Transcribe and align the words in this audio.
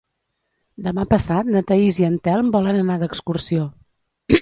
Demà 0.87 1.03
passat 1.11 1.53
na 1.57 1.63
Thaís 1.73 2.01
i 2.03 2.09
en 2.09 2.17
Telm 2.31 2.53
volen 2.59 2.83
anar 2.83 3.01
d'excursió. 3.05 3.73